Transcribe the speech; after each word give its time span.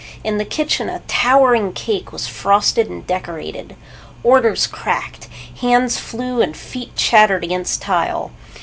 In 0.23 0.39
the 0.39 0.45
kitchen, 0.45 0.89
a 0.89 1.03
towering 1.07 1.73
cake 1.73 2.11
was 2.11 2.25
frosted 2.25 2.89
and 2.89 3.05
decorated. 3.05 3.75
Orders 4.23 4.65
cracked. 4.65 5.29
Hands 5.61 5.95
flew 5.99 6.41
and 6.41 6.57
feet 6.57 6.95
chattered 6.95 7.43
against 7.43 7.83
tile. 7.83 8.31